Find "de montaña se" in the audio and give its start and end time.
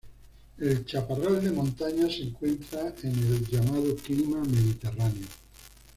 1.43-2.23